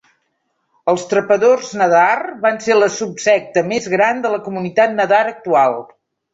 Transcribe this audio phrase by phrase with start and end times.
[0.93, 2.07] Els trepadors nadar
[2.47, 5.83] van ser la subsecta més gran de la comunitat nadar actual.